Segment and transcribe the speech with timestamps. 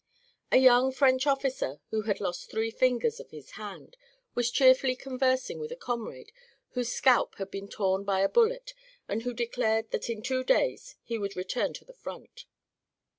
[0.51, 3.97] A young French officer who had lost three fingers of his hand
[4.33, 6.31] was cheerfully conversing with a comrade
[6.69, 8.73] whose scalp had been torn by a bullet
[9.07, 12.45] and who declared that in two days he would return to the front.